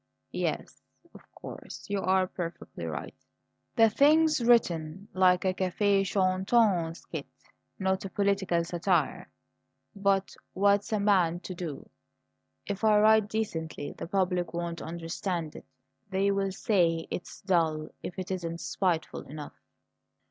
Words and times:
"Yes, 0.33 0.81
of 1.13 1.21
course, 1.35 1.87
you 1.87 1.99
are 2.01 2.25
perfectly 2.25 2.85
right. 2.85 3.13
The 3.75 3.87
thing's 3.87 4.43
written 4.43 5.07
like 5.13 5.45
a 5.45 5.53
cafe 5.53 6.03
chantant 6.03 6.97
skit, 6.97 7.27
not 7.77 8.03
a 8.03 8.09
political 8.09 8.63
satire. 8.63 9.29
But 9.95 10.33
what's 10.53 10.91
a 10.91 10.99
man 10.99 11.39
to 11.41 11.53
do? 11.53 11.87
If 12.65 12.83
I 12.83 12.99
write 12.99 13.27
decently 13.29 13.91
the 13.91 14.07
public 14.07 14.55
won't 14.55 14.81
understand 14.81 15.55
it; 15.55 15.65
they 16.09 16.31
will 16.31 16.51
say 16.51 17.05
it's 17.11 17.39
dull 17.41 17.89
if 18.01 18.17
it 18.17 18.31
isn't 18.31 18.57
spiteful 18.59 19.21
enough." 19.29 19.53